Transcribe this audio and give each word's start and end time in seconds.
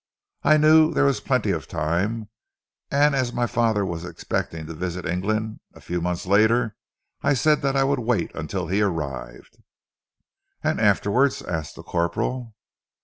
I 0.41 0.57
knew 0.57 0.91
there 0.91 1.05
was 1.05 1.19
plenty 1.19 1.51
of 1.51 1.67
time, 1.67 2.27
and 2.89 3.13
as 3.13 3.33
my 3.33 3.45
father 3.45 3.85
was 3.85 4.03
expecting 4.03 4.65
to 4.65 4.73
visit 4.73 5.05
England 5.05 5.59
a 5.75 5.79
few 5.79 6.01
months 6.01 6.25
later, 6.25 6.75
I 7.21 7.35
said 7.35 7.61
that 7.61 7.75
I 7.75 7.83
would 7.83 7.99
wait 7.99 8.33
until 8.33 8.65
he 8.65 8.81
arrived." 8.81 9.61
"And 10.63 10.81
afterwards?" 10.81 11.43
asked 11.43 11.75
the 11.75 11.83
corporal. 11.83 12.55